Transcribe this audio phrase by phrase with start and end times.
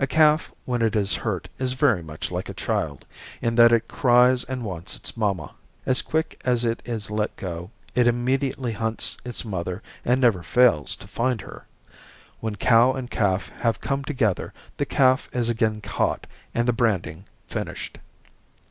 [0.00, 3.04] A calf when it is hurt is very much like a child,
[3.42, 5.54] in that it cries and wants its mamma.
[5.84, 10.96] As quick as it is let go it immediately hunts its mother and never fails
[10.96, 11.66] to find her.
[12.40, 17.26] When cow and calf have come together the calf is again caught and the branding
[17.46, 17.98] finished.